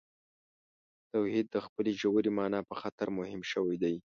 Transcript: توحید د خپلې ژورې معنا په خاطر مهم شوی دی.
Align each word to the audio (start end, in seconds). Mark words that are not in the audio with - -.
توحید 1.11 1.45
د 1.51 1.57
خپلې 1.65 1.91
ژورې 2.01 2.31
معنا 2.37 2.59
په 2.69 2.75
خاطر 2.81 3.07
مهم 3.19 3.41
شوی 3.51 3.75
دی. 3.83 3.95